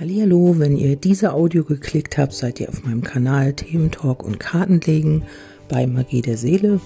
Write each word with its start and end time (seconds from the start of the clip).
Hallo, 0.00 0.54
wenn 0.58 0.76
ihr 0.76 0.94
diese 0.94 1.32
Audio 1.32 1.64
geklickt 1.64 2.18
habt, 2.18 2.32
seid 2.32 2.60
ihr 2.60 2.68
auf 2.68 2.84
meinem 2.84 3.02
Kanal 3.02 3.52
Thementalk 3.52 4.22
und 4.22 4.38
Kartenlegen 4.38 5.24
bei 5.68 5.88
Magie 5.88 6.22
der 6.22 6.36
Seele. 6.36 6.80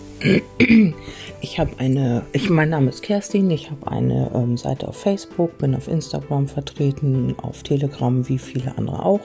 Ich 1.43 1.59
habe 1.59 1.73
eine, 1.79 2.23
ich, 2.33 2.49
mein 2.49 2.71
Name 2.71 2.89
ist 2.89 3.03
Kerstin, 3.03 3.51
ich 3.51 3.71
habe 3.71 3.91
eine 3.91 4.31
ähm, 4.33 4.57
Seite 4.57 4.89
auf 4.89 4.97
Facebook, 4.97 5.59
bin 5.59 5.75
auf 5.75 5.89
Instagram 5.89 6.47
vertreten, 6.47 7.35
auf 7.43 7.65
Telegram 7.65 8.27
wie 8.29 8.39
viele 8.39 8.79
andere 8.79 9.05
auch. 9.05 9.21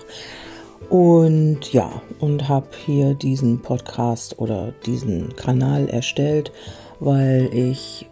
Und 0.90 1.72
ja, 1.72 2.02
und 2.20 2.50
habe 2.50 2.68
hier 2.86 3.14
diesen 3.14 3.62
Podcast 3.62 4.40
oder 4.40 4.74
diesen 4.86 5.36
Kanal 5.36 5.88
erstellt, 5.88 6.52
weil 7.00 7.50
ich 7.54 8.08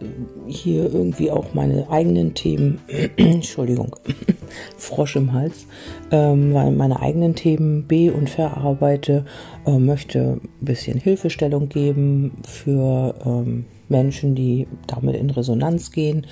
hier 0.46 0.92
irgendwie 0.92 1.30
auch 1.30 1.52
meine 1.52 1.90
eigenen 1.90 2.32
Themen, 2.34 2.80
Entschuldigung, 3.16 3.96
Frosch 4.76 5.16
im 5.16 5.32
Hals, 5.32 5.66
ähm, 6.10 6.54
weil 6.54 6.70
meine 6.72 7.00
eigenen 7.00 7.34
Themen 7.34 7.86
be- 7.86 8.12
und 8.12 8.30
verarbeite, 8.30 9.24
äh, 9.66 9.78
möchte 9.78 10.40
ein 10.42 10.64
bisschen 10.64 10.98
Hilfestellung 10.98 11.68
geben 11.68 12.32
für 12.44 13.14
ähm, 13.24 13.66
Menschen, 13.88 14.34
die 14.34 14.66
damit 14.86 15.16
in 15.16 15.30
Resonanz 15.30 15.92
gehen. 15.92 16.26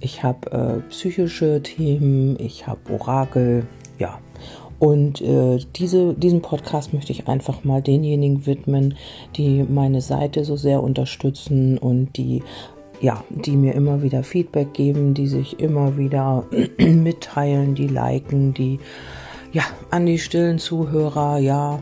Ich 0.00 0.22
habe 0.22 0.52
äh, 0.52 0.90
psychische 0.90 1.62
Themen, 1.62 2.38
ich 2.38 2.66
habe 2.66 2.80
Orakel, 2.92 3.66
ja. 3.98 4.18
Und 4.78 5.22
äh, 5.22 5.58
diese, 5.74 6.12
diesen 6.12 6.42
Podcast 6.42 6.92
möchte 6.92 7.10
ich 7.10 7.28
einfach 7.28 7.64
mal 7.64 7.80
denjenigen 7.80 8.44
widmen, 8.44 8.94
die 9.36 9.62
meine 9.62 10.02
Seite 10.02 10.44
so 10.44 10.56
sehr 10.56 10.82
unterstützen 10.82 11.78
und 11.78 12.18
die 12.18 12.42
ja, 13.00 13.22
die 13.30 13.56
mir 13.56 13.74
immer 13.74 14.02
wieder 14.02 14.22
Feedback 14.22 14.72
geben, 14.74 15.14
die 15.14 15.26
sich 15.26 15.60
immer 15.60 15.96
wieder 15.96 16.44
mitteilen, 16.78 17.74
die 17.74 17.88
liken, 17.88 18.54
die 18.54 18.78
ja 19.52 19.62
an 19.90 20.06
die 20.06 20.18
stillen 20.18 20.58
Zuhörer, 20.58 21.38
ja 21.38 21.80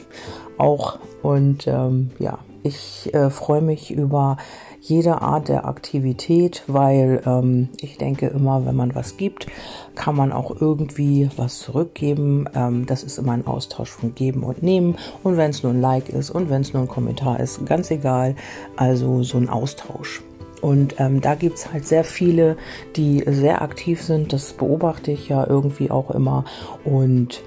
auch 0.58 0.98
und 1.22 1.66
ähm, 1.66 2.10
ja, 2.18 2.38
ich 2.62 3.12
äh, 3.14 3.30
freue 3.30 3.62
mich 3.62 3.90
über 3.90 4.36
jede 4.80 5.20
Art 5.20 5.48
der 5.48 5.66
Aktivität, 5.66 6.62
weil 6.66 7.22
ähm, 7.26 7.68
ich 7.80 7.98
denke 7.98 8.28
immer, 8.28 8.64
wenn 8.64 8.76
man 8.76 8.94
was 8.94 9.16
gibt, 9.16 9.46
kann 9.94 10.16
man 10.16 10.32
auch 10.32 10.60
irgendwie 10.60 11.28
was 11.36 11.58
zurückgeben. 11.58 12.46
Ähm, 12.54 12.86
das 12.86 13.02
ist 13.02 13.18
immer 13.18 13.32
ein 13.32 13.46
Austausch 13.46 13.90
von 13.90 14.14
Geben 14.14 14.42
und 14.42 14.62
Nehmen. 14.62 14.96
Und 15.22 15.36
wenn 15.36 15.50
es 15.50 15.62
nur 15.62 15.72
ein 15.72 15.80
Like 15.80 16.08
ist 16.08 16.30
und 16.30 16.48
wenn 16.48 16.62
es 16.62 16.72
nur 16.72 16.82
ein 16.82 16.88
Kommentar 16.88 17.40
ist, 17.40 17.64
ganz 17.66 17.90
egal. 17.90 18.34
Also 18.76 19.22
so 19.22 19.36
ein 19.36 19.50
Austausch. 19.50 20.22
Und 20.60 20.96
ähm, 20.98 21.20
da 21.20 21.34
gibt's 21.34 21.72
halt 21.72 21.86
sehr 21.86 22.04
viele, 22.04 22.56
die 22.96 23.24
sehr 23.26 23.62
aktiv 23.62 24.02
sind. 24.02 24.32
Das 24.32 24.52
beobachte 24.52 25.10
ich 25.10 25.28
ja 25.28 25.46
irgendwie 25.46 25.90
auch 25.90 26.10
immer. 26.10 26.44
Und 26.84 27.42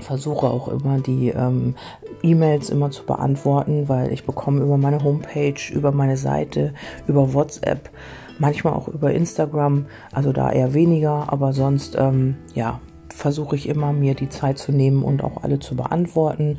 versuche 0.00 0.48
auch 0.48 0.68
immer 0.68 0.98
die 0.98 1.28
ähm, 1.28 1.74
E-Mails 2.22 2.70
immer 2.70 2.90
zu 2.90 3.04
beantworten, 3.04 3.88
weil 3.88 4.12
ich 4.12 4.24
bekomme 4.24 4.62
über 4.62 4.76
meine 4.76 5.02
Homepage, 5.02 5.60
über 5.72 5.92
meine 5.92 6.16
Seite, 6.16 6.74
über 7.06 7.34
WhatsApp, 7.34 7.90
manchmal 8.38 8.74
auch 8.74 8.88
über 8.88 9.12
Instagram, 9.12 9.86
also 10.12 10.32
da 10.32 10.50
eher 10.50 10.74
weniger, 10.74 11.32
aber 11.32 11.52
sonst 11.52 11.96
ähm, 11.98 12.36
ja 12.54 12.80
versuche 13.20 13.54
ich 13.54 13.68
immer 13.68 13.92
mir 13.92 14.14
die 14.14 14.30
Zeit 14.30 14.56
zu 14.56 14.72
nehmen 14.72 15.02
und 15.02 15.22
auch 15.22 15.42
alle 15.42 15.58
zu 15.58 15.76
beantworten. 15.76 16.58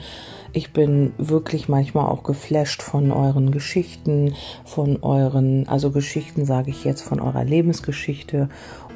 Ich 0.53 0.73
bin 0.73 1.11
wirklich 1.17 1.67
manchmal 1.67 2.05
auch 2.05 2.21
geflasht 2.21 2.83
von 2.83 3.11
euren 3.11 3.51
Geschichten, 3.51 4.35
von 4.63 4.99
euren, 5.01 5.67
also 5.67 5.89
Geschichten 5.89 6.45
sage 6.45 6.69
ich 6.69 6.83
jetzt 6.83 7.01
von 7.01 7.19
eurer 7.19 7.43
Lebensgeschichte 7.43 8.47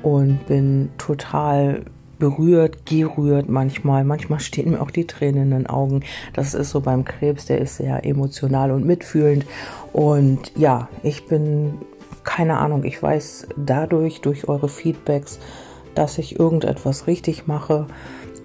und 0.03 0.45
bin 0.45 0.89
total 0.99 1.85
berührt, 2.19 2.85
gerührt 2.85 3.49
manchmal. 3.49 4.03
Manchmal 4.03 4.39
stehen 4.39 4.71
mir 4.71 4.81
auch 4.81 4.91
die 4.91 5.07
Tränen 5.07 5.43
in 5.43 5.49
den 5.51 5.67
Augen. 5.67 6.03
Das 6.33 6.53
ist 6.53 6.69
so 6.69 6.81
beim 6.81 7.03
Krebs, 7.03 7.47
der 7.47 7.59
ist 7.59 7.77
sehr 7.77 8.05
emotional 8.05 8.69
und 8.69 8.85
mitfühlend. 8.85 9.43
Und 9.91 10.51
ja, 10.55 10.87
ich 11.01 11.25
bin, 11.25 11.79
keine 12.23 12.57
Ahnung, 12.57 12.83
ich 12.83 13.01
weiß 13.01 13.47
dadurch, 13.57 14.21
durch 14.21 14.47
eure 14.47 14.69
Feedbacks, 14.69 15.39
dass 15.95 16.17
ich 16.17 16.39
irgendetwas 16.39 17.07
richtig 17.07 17.47
mache. 17.47 17.87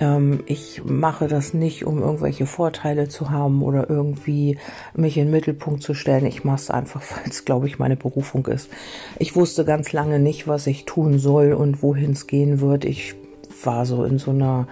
Ähm, 0.00 0.40
ich 0.46 0.82
mache 0.84 1.28
das 1.28 1.54
nicht, 1.54 1.84
um 1.84 2.02
irgendwelche 2.02 2.46
Vorteile 2.46 3.08
zu 3.08 3.30
haben 3.30 3.62
oder 3.62 3.88
irgendwie 3.88 4.58
mich 4.94 5.16
in 5.18 5.26
den 5.26 5.32
Mittelpunkt 5.32 5.82
zu 5.82 5.94
stellen. 5.94 6.26
Ich 6.26 6.42
mache 6.42 6.56
es 6.56 6.70
einfach, 6.70 7.02
weil 7.10 7.30
es, 7.30 7.44
glaube 7.44 7.66
ich, 7.66 7.78
meine 7.78 7.96
Berufung 7.96 8.46
ist. 8.46 8.70
Ich 9.18 9.36
wusste 9.36 9.64
ganz 9.64 9.92
lange 9.92 10.18
nicht, 10.18 10.48
was 10.48 10.66
ich 10.66 10.86
tun 10.86 11.18
soll 11.18 11.52
und 11.52 11.82
wohin 11.82 12.12
es 12.12 12.26
gehen 12.26 12.60
wird. 12.60 12.84
Ich 12.84 13.14
war 13.62 13.84
so 13.84 14.04
in 14.04 14.18
so 14.18 14.30
einer, 14.30 14.66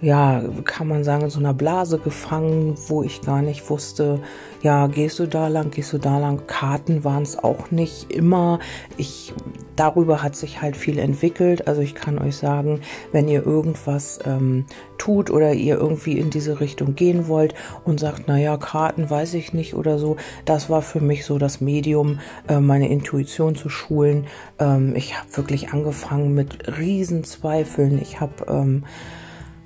ja, 0.00 0.42
kann 0.64 0.86
man 0.88 1.02
sagen, 1.02 1.24
in 1.24 1.30
so 1.30 1.40
einer 1.40 1.54
Blase 1.54 1.98
gefangen, 1.98 2.76
wo 2.86 3.02
ich 3.02 3.20
gar 3.22 3.42
nicht 3.42 3.68
wusste, 3.68 4.20
ja, 4.62 4.86
gehst 4.86 5.18
du 5.18 5.26
da 5.26 5.48
lang, 5.48 5.70
gehst 5.72 5.92
du 5.92 5.98
da 5.98 6.18
lang. 6.18 6.46
Karten 6.46 7.02
waren 7.02 7.24
es 7.24 7.36
auch 7.36 7.72
nicht 7.72 8.12
immer. 8.12 8.60
Ich, 8.96 9.32
darüber 9.76 10.22
hat 10.22 10.36
sich 10.36 10.62
halt 10.62 10.76
viel 10.76 10.98
entwickelt. 10.98 11.68
Also 11.68 11.80
ich 11.80 11.94
kann 11.94 12.18
euch 12.18 12.36
sagen, 12.36 12.80
wenn 13.12 13.28
ihr 13.28 13.44
irgendwas 13.44 14.18
ähm, 14.24 14.66
tut 14.98 15.30
oder 15.30 15.52
ihr 15.52 15.76
irgendwie 15.76 16.18
in 16.18 16.30
diese 16.30 16.60
Richtung 16.60 16.94
gehen 16.94 17.28
wollt 17.28 17.54
und 17.84 18.00
sagt, 18.00 18.28
naja, 18.28 18.56
Karten 18.56 19.08
weiß 19.08 19.34
ich 19.34 19.52
nicht 19.52 19.74
oder 19.74 19.98
so, 19.98 20.16
das 20.44 20.70
war 20.70 20.82
für 20.82 21.00
mich 21.00 21.24
so 21.24 21.38
das 21.38 21.60
Medium, 21.60 22.20
äh, 22.48 22.60
meine 22.60 22.88
Intuition 22.88 23.54
zu 23.54 23.68
schulen. 23.68 24.26
Ähm, 24.58 24.94
ich 24.96 25.18
habe 25.18 25.36
wirklich 25.36 25.70
angefangen 25.70 26.34
mit 26.34 26.78
Riesenzweifeln. 26.78 28.00
Ich 28.00 28.20
habe 28.20 28.44
ähm, 28.48 28.84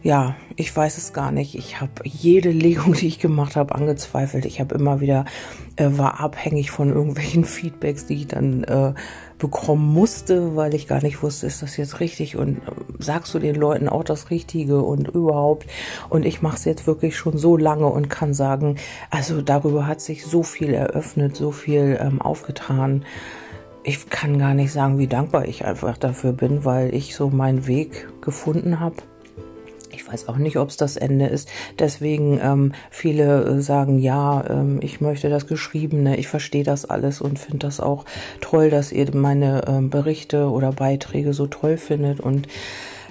ja, 0.06 0.36
ich 0.54 0.74
weiß 0.74 0.98
es 0.98 1.12
gar 1.12 1.32
nicht. 1.32 1.56
Ich 1.56 1.80
habe 1.80 1.90
jede 2.04 2.50
Legung, 2.50 2.92
die 2.92 3.08
ich 3.08 3.18
gemacht 3.18 3.56
habe, 3.56 3.74
angezweifelt. 3.74 4.44
Ich 4.44 4.60
habe 4.60 4.76
immer 4.76 5.00
wieder, 5.00 5.24
äh, 5.74 5.88
war 5.90 6.20
abhängig 6.20 6.70
von 6.70 6.90
irgendwelchen 6.90 7.44
Feedbacks, 7.56 8.06
die 8.06 8.14
ich 8.14 8.28
dann 8.28 8.62
äh, 8.62 8.94
bekommen 9.38 9.92
musste, 9.92 10.54
weil 10.54 10.74
ich 10.74 10.86
gar 10.86 11.02
nicht 11.02 11.24
wusste, 11.24 11.48
ist 11.48 11.60
das 11.60 11.76
jetzt 11.76 11.98
richtig 11.98 12.36
und 12.36 12.58
äh, 12.58 12.60
sagst 13.00 13.34
du 13.34 13.40
den 13.40 13.56
Leuten 13.56 13.88
auch 13.88 14.04
das 14.04 14.30
Richtige 14.30 14.80
und 14.80 15.08
überhaupt. 15.08 15.66
Und 16.08 16.24
ich 16.24 16.40
mache 16.40 16.54
es 16.54 16.64
jetzt 16.66 16.86
wirklich 16.86 17.16
schon 17.16 17.36
so 17.36 17.56
lange 17.56 17.86
und 17.86 18.08
kann 18.08 18.32
sagen, 18.32 18.76
also 19.10 19.42
darüber 19.42 19.88
hat 19.88 20.00
sich 20.00 20.24
so 20.24 20.44
viel 20.44 20.72
eröffnet, 20.72 21.34
so 21.34 21.50
viel 21.50 21.98
ähm, 22.00 22.22
aufgetan 22.22 23.04
ich 23.88 24.10
kann 24.10 24.40
gar 24.40 24.52
nicht 24.52 24.72
sagen, 24.72 24.98
wie 24.98 25.06
dankbar 25.06 25.46
ich 25.46 25.64
einfach 25.64 25.96
dafür 25.96 26.32
bin, 26.32 26.64
weil 26.64 26.92
ich 26.92 27.14
so 27.14 27.30
meinen 27.30 27.68
Weg 27.68 28.08
gefunden 28.20 28.80
habe. 28.80 28.96
Ich 30.06 30.12
weiß 30.12 30.28
auch 30.28 30.36
nicht, 30.36 30.56
ob 30.56 30.68
es 30.68 30.76
das 30.76 30.96
Ende 30.96 31.26
ist. 31.26 31.48
Deswegen 31.78 32.38
ähm, 32.40 32.72
viele 32.90 33.44
äh, 33.44 33.60
sagen, 33.60 33.98
ja, 33.98 34.44
ähm, 34.48 34.78
ich 34.80 35.00
möchte 35.00 35.28
das 35.28 35.48
Geschriebene, 35.48 36.16
ich 36.16 36.28
verstehe 36.28 36.62
das 36.62 36.84
alles 36.84 37.20
und 37.20 37.38
finde 37.38 37.66
das 37.66 37.80
auch 37.80 38.04
toll, 38.40 38.70
dass 38.70 38.92
ihr 38.92 39.12
meine 39.14 39.66
ähm, 39.66 39.90
Berichte 39.90 40.48
oder 40.48 40.70
Beiträge 40.72 41.32
so 41.32 41.48
toll 41.48 41.76
findet 41.76 42.20
und 42.20 42.46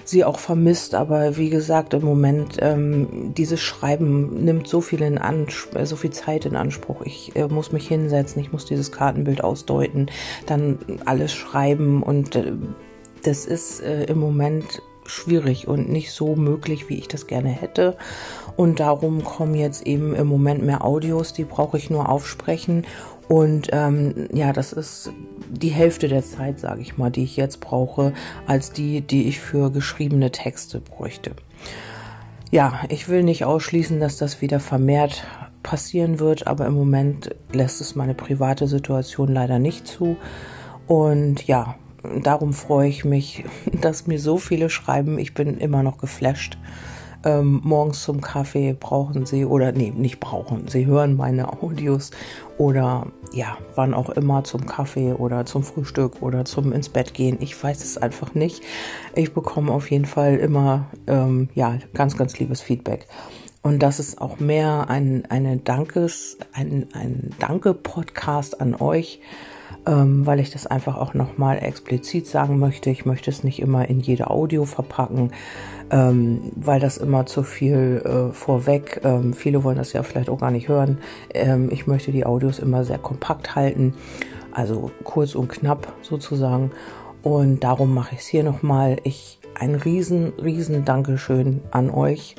sie 0.04 0.24
auch 0.24 0.38
vermisst. 0.38 0.94
Aber 0.94 1.36
wie 1.36 1.50
gesagt, 1.50 1.92
im 1.92 2.02
Moment 2.02 2.56
ähm, 2.60 3.34
dieses 3.36 3.60
Schreiben 3.60 4.44
nimmt 4.44 4.66
so 4.66 4.80
viel 4.80 5.02
in 5.02 5.18
Anspruch, 5.18 5.80
äh, 5.80 5.86
so 5.86 5.96
viel 5.96 6.10
Zeit 6.10 6.46
in 6.46 6.56
Anspruch. 6.56 7.02
Ich 7.04 7.36
äh, 7.36 7.46
muss 7.48 7.72
mich 7.72 7.86
hinsetzen, 7.88 8.40
ich 8.40 8.52
muss 8.52 8.64
dieses 8.64 8.90
Kartenbild 8.90 9.44
ausdeuten, 9.44 10.06
dann 10.46 10.78
alles 11.04 11.34
schreiben 11.34 12.02
und 12.02 12.36
äh, 12.36 12.52
das 13.22 13.44
ist 13.44 13.82
äh, 13.82 14.04
im 14.04 14.18
Moment 14.18 14.80
schwierig 15.08 15.68
und 15.68 15.88
nicht 15.88 16.12
so 16.12 16.36
möglich, 16.36 16.88
wie 16.88 16.96
ich 16.96 17.08
das 17.08 17.26
gerne 17.26 17.48
hätte. 17.48 17.96
Und 18.56 18.80
darum 18.80 19.24
kommen 19.24 19.54
jetzt 19.54 19.86
eben 19.86 20.14
im 20.14 20.26
Moment 20.26 20.64
mehr 20.64 20.84
Audios, 20.84 21.32
die 21.32 21.44
brauche 21.44 21.76
ich 21.76 21.90
nur 21.90 22.08
aufsprechen. 22.08 22.86
Und 23.28 23.68
ähm, 23.72 24.28
ja, 24.32 24.52
das 24.52 24.72
ist 24.72 25.12
die 25.50 25.68
Hälfte 25.70 26.08
der 26.08 26.22
Zeit, 26.24 26.60
sage 26.60 26.80
ich 26.80 26.96
mal, 26.96 27.10
die 27.10 27.24
ich 27.24 27.36
jetzt 27.36 27.60
brauche, 27.60 28.12
als 28.46 28.72
die, 28.72 29.00
die 29.00 29.28
ich 29.28 29.40
für 29.40 29.70
geschriebene 29.70 30.30
Texte 30.30 30.80
bräuchte. 30.80 31.32
Ja, 32.52 32.80
ich 32.88 33.08
will 33.08 33.24
nicht 33.24 33.44
ausschließen, 33.44 33.98
dass 33.98 34.16
das 34.16 34.40
wieder 34.40 34.60
vermehrt 34.60 35.24
passieren 35.64 36.20
wird, 36.20 36.46
aber 36.46 36.66
im 36.66 36.74
Moment 36.74 37.34
lässt 37.52 37.80
es 37.80 37.96
meine 37.96 38.14
private 38.14 38.68
Situation 38.68 39.32
leider 39.32 39.58
nicht 39.58 39.88
zu. 39.88 40.16
Und 40.86 41.46
ja, 41.48 41.74
darum 42.22 42.52
freue 42.52 42.88
ich 42.88 43.04
mich, 43.04 43.44
dass 43.80 44.06
mir 44.06 44.18
so 44.18 44.38
viele 44.38 44.70
schreiben. 44.70 45.18
Ich 45.18 45.34
bin 45.34 45.58
immer 45.58 45.82
noch 45.82 45.98
geflasht. 45.98 46.58
Ähm, 47.24 47.60
morgens 47.64 48.02
zum 48.02 48.20
Kaffee 48.20 48.76
brauchen 48.78 49.26
sie 49.26 49.44
oder 49.44 49.72
nee, 49.72 49.90
nicht 49.90 50.20
brauchen. 50.20 50.68
Sie 50.68 50.86
hören 50.86 51.16
meine 51.16 51.60
Audios 51.60 52.12
oder 52.56 53.08
ja, 53.32 53.58
wann 53.74 53.94
auch 53.94 54.10
immer 54.10 54.44
zum 54.44 54.66
Kaffee 54.66 55.12
oder 55.12 55.44
zum 55.44 55.64
Frühstück 55.64 56.22
oder 56.22 56.44
zum 56.44 56.72
ins 56.72 56.88
Bett 56.88 57.14
gehen. 57.14 57.38
Ich 57.40 57.60
weiß 57.60 57.82
es 57.82 57.98
einfach 57.98 58.34
nicht. 58.34 58.62
Ich 59.14 59.34
bekomme 59.34 59.72
auf 59.72 59.90
jeden 59.90 60.04
Fall 60.04 60.36
immer 60.36 60.86
ähm, 61.08 61.48
ja 61.54 61.78
ganz 61.94 62.16
ganz 62.16 62.38
liebes 62.38 62.60
Feedback. 62.60 63.08
Und 63.62 63.82
das 63.82 63.98
ist 63.98 64.20
auch 64.20 64.38
mehr 64.38 64.88
ein 64.88 65.24
eine 65.28 65.56
Dankes 65.56 66.38
ein 66.52 66.86
ein 66.92 67.34
Danke 67.40 67.74
Podcast 67.74 68.60
an 68.60 68.76
euch 68.76 69.20
ähm, 69.86 70.26
weil 70.26 70.40
ich 70.40 70.50
das 70.50 70.66
einfach 70.66 70.96
auch 70.96 71.14
nochmal 71.14 71.58
explizit 71.62 72.26
sagen 72.26 72.58
möchte. 72.58 72.90
Ich 72.90 73.06
möchte 73.06 73.30
es 73.30 73.44
nicht 73.44 73.60
immer 73.60 73.88
in 73.88 74.00
jede 74.00 74.30
Audio 74.30 74.64
verpacken, 74.64 75.30
ähm, 75.90 76.52
weil 76.56 76.80
das 76.80 76.96
immer 76.96 77.26
zu 77.26 77.42
viel 77.42 78.02
äh, 78.04 78.32
vorweg. 78.32 79.00
Ähm, 79.04 79.32
viele 79.32 79.64
wollen 79.64 79.78
das 79.78 79.92
ja 79.92 80.02
vielleicht 80.02 80.28
auch 80.28 80.40
gar 80.40 80.50
nicht 80.50 80.68
hören. 80.68 80.98
Ähm, 81.32 81.68
ich 81.70 81.86
möchte 81.86 82.12
die 82.12 82.26
Audios 82.26 82.58
immer 82.58 82.84
sehr 82.84 82.98
kompakt 82.98 83.54
halten, 83.54 83.94
also 84.52 84.90
kurz 85.04 85.34
und 85.34 85.48
knapp 85.48 85.92
sozusagen. 86.02 86.72
Und 87.22 87.64
darum 87.64 87.94
mache 87.94 88.14
ich 88.14 88.20
es 88.20 88.26
hier 88.26 88.44
nochmal. 88.44 88.96
Ich 89.04 89.40
ein 89.54 89.74
riesen, 89.74 90.32
riesen 90.42 90.84
Dankeschön 90.84 91.60
an 91.70 91.90
euch, 91.90 92.36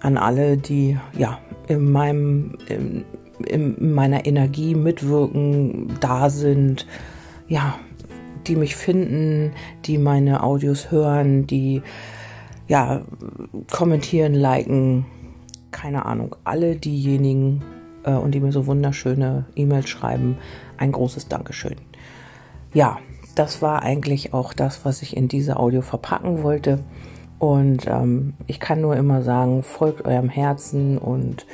an 0.00 0.16
alle, 0.16 0.56
die 0.56 0.98
ja 1.16 1.38
in 1.68 1.90
meinem 1.90 2.58
in, 2.68 3.04
in 3.46 3.94
meiner 3.94 4.26
Energie 4.26 4.74
mitwirken, 4.74 5.96
da 6.00 6.30
sind, 6.30 6.86
ja, 7.48 7.78
die 8.46 8.56
mich 8.56 8.76
finden, 8.76 9.52
die 9.84 9.98
meine 9.98 10.42
Audios 10.42 10.90
hören, 10.90 11.46
die 11.46 11.82
ja 12.68 13.02
kommentieren, 13.70 14.34
liken, 14.34 15.04
keine 15.70 16.06
Ahnung, 16.06 16.36
alle 16.44 16.76
diejenigen 16.76 17.62
äh, 18.04 18.12
und 18.12 18.32
die 18.32 18.40
mir 18.40 18.52
so 18.52 18.66
wunderschöne 18.66 19.46
E-Mails 19.56 19.88
schreiben, 19.88 20.38
ein 20.76 20.92
großes 20.92 21.28
Dankeschön. 21.28 21.76
Ja, 22.72 22.98
das 23.34 23.62
war 23.62 23.82
eigentlich 23.82 24.32
auch 24.32 24.52
das, 24.52 24.84
was 24.84 25.02
ich 25.02 25.16
in 25.16 25.28
diese 25.28 25.56
Audio 25.56 25.82
verpacken 25.82 26.42
wollte. 26.42 26.80
Und 27.38 27.86
ähm, 27.86 28.34
ich 28.46 28.60
kann 28.60 28.80
nur 28.80 28.96
immer 28.96 29.22
sagen, 29.22 29.62
folgt 29.62 30.04
eurem 30.04 30.28
Herzen 30.28 30.98
und 30.98 31.46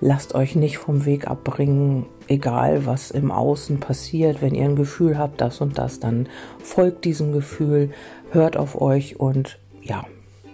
lasst 0.00 0.34
euch 0.34 0.56
nicht 0.56 0.78
vom 0.78 1.04
Weg 1.04 1.26
abbringen, 1.28 2.06
egal 2.28 2.86
was 2.86 3.10
im 3.10 3.30
Außen 3.30 3.80
passiert. 3.80 4.42
Wenn 4.42 4.54
ihr 4.54 4.64
ein 4.64 4.76
Gefühl 4.76 5.18
habt, 5.18 5.40
das 5.40 5.60
und 5.60 5.78
das, 5.78 6.00
dann 6.00 6.28
folgt 6.62 7.04
diesem 7.04 7.32
Gefühl, 7.32 7.90
hört 8.30 8.56
auf 8.56 8.80
euch 8.80 9.18
und 9.18 9.58
ja, 9.82 10.04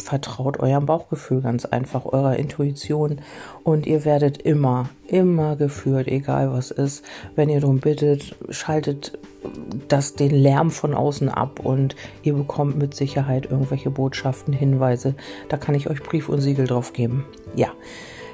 vertraut 0.02 0.60
eurem 0.60 0.86
Bauchgefühl 0.86 1.40
ganz 1.40 1.64
einfach, 1.64 2.04
eurer 2.04 2.36
Intuition 2.36 3.20
und 3.62 3.86
ihr 3.86 4.04
werdet 4.04 4.42
immer, 4.42 4.90
immer 5.06 5.56
geführt, 5.56 6.08
egal 6.08 6.52
was 6.52 6.70
ist. 6.70 7.04
Wenn 7.36 7.48
ihr 7.48 7.60
darum 7.60 7.78
bittet, 7.78 8.36
schaltet 8.50 9.18
das 9.88 10.14
den 10.14 10.30
Lärm 10.30 10.70
von 10.70 10.94
außen 10.94 11.28
ab 11.28 11.60
und 11.60 11.96
ihr 12.22 12.34
bekommt 12.34 12.78
mit 12.78 12.94
Sicherheit 12.94 13.50
irgendwelche 13.50 13.90
Botschaften, 13.90 14.52
Hinweise. 14.52 15.14
Da 15.48 15.56
kann 15.56 15.74
ich 15.74 15.88
euch 15.88 16.02
Brief 16.02 16.28
und 16.28 16.40
Siegel 16.40 16.66
drauf 16.66 16.92
geben. 16.92 17.24
Ja, 17.54 17.68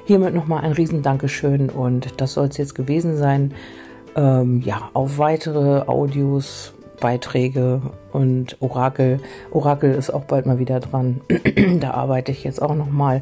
hiermit 0.09 0.33
nochmal 0.33 0.63
ein 0.63 0.71
riesen 0.71 1.03
Dankeschön 1.03 1.69
und 1.69 2.19
das 2.19 2.33
soll 2.33 2.47
es 2.47 2.57
jetzt 2.57 2.73
gewesen 2.73 3.15
sein. 3.15 3.53
Ähm, 4.15 4.59
ja, 4.65 4.89
auf 4.93 5.19
weitere 5.19 5.81
Audios, 5.87 6.73
Beiträge 6.99 7.79
und 8.11 8.57
Orakel. 8.59 9.19
Orakel 9.51 9.93
ist 9.93 10.09
auch 10.09 10.23
bald 10.23 10.47
mal 10.47 10.57
wieder 10.57 10.79
dran. 10.79 11.21
da 11.79 11.91
arbeite 11.91 12.31
ich 12.31 12.43
jetzt 12.43 12.59
auch 12.59 12.73
nochmal. 12.73 13.21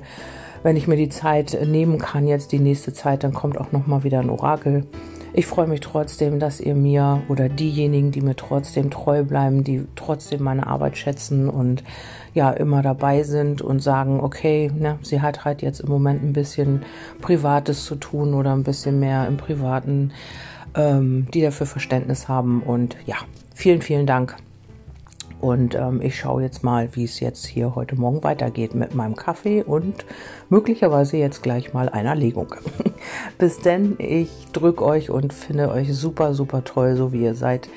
Wenn 0.63 0.77
ich 0.77 0.87
mir 0.87 0.95
die 0.95 1.09
Zeit 1.09 1.57
nehmen 1.67 1.99
kann, 1.99 2.25
jetzt 2.25 2.53
die 2.53 2.59
nächste 2.59 2.93
Zeit, 2.93 3.25
dann 3.25 3.33
kommt 3.33 3.57
auch 3.57 3.73
nochmal 3.73 4.05
wieder 4.05 4.21
ein 4.21 4.29
Orakel. 4.29 4.85
Ich 5.33 5.45
freue 5.45 5.68
mich 5.68 5.81
trotzdem, 5.81 6.39
dass 6.39 6.59
ihr 6.59 6.74
mir 6.74 7.21
oder 7.27 7.50
diejenigen, 7.50 8.12
die 8.12 8.21
mir 8.21 8.35
trotzdem 8.35 8.89
treu 8.89 9.24
bleiben, 9.24 9.63
die 9.63 9.85
trotzdem 9.95 10.44
meine 10.44 10.65
Arbeit 10.65 10.97
schätzen 10.97 11.50
und 11.50 11.83
ja 12.33 12.51
immer 12.51 12.81
dabei 12.81 13.24
sind 13.24 13.62
und 13.62 13.81
sagen, 13.81 14.19
okay, 14.19 14.71
ne, 14.74 14.97
sie 15.01 15.21
hat 15.21 15.45
halt 15.45 15.62
jetzt 15.62 15.81
im 15.81 15.89
Moment 15.89 16.24
ein 16.24 16.33
bisschen 16.33 16.83
Privates 17.21 17.85
zu 17.85 17.95
tun 17.95 18.33
oder 18.33 18.53
ein 18.53 18.63
bisschen 18.63 19.00
mehr 19.00 19.27
im 19.27 19.38
Privaten, 19.38 20.12
ähm, 20.75 21.27
die 21.33 21.41
dafür 21.41 21.68
Verständnis 21.68 22.27
haben 22.27 22.62
und 22.63 22.95
ja, 23.06 23.18
vielen, 23.53 23.81
vielen 23.81 24.06
Dank. 24.06 24.38
Und 25.39 25.75
ähm, 25.75 26.01
ich 26.01 26.17
schaue 26.17 26.41
jetzt 26.41 26.63
mal, 26.63 26.89
wie 26.95 27.03
es 27.03 27.19
jetzt 27.19 27.45
hier 27.45 27.75
heute 27.75 27.95
Morgen 27.95 28.23
weitergeht 28.23 28.73
mit 28.73 28.95
meinem 28.95 29.15
Kaffee 29.15 29.63
und 29.63 30.05
möglicherweise 30.49 31.17
jetzt 31.17 31.43
gleich 31.43 31.73
mal 31.73 31.89
einer 31.89 32.15
Legung. 32.15 32.55
Bis 33.37 33.59
denn, 33.59 33.95
ich 33.99 34.47
drücke 34.53 34.83
euch 34.83 35.09
und 35.09 35.33
finde 35.33 35.69
euch 35.69 35.93
super, 35.93 36.33
super 36.33 36.63
toll, 36.63 36.95
so 36.95 37.13
wie 37.13 37.23
ihr 37.23 37.35
seid. 37.35 37.69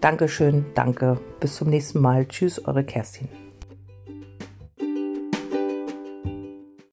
Dankeschön, 0.00 0.66
danke. 0.74 1.18
Bis 1.40 1.56
zum 1.56 1.68
nächsten 1.68 2.00
Mal. 2.00 2.26
Tschüss, 2.26 2.64
eure 2.66 2.84
Kerstin. 2.84 3.45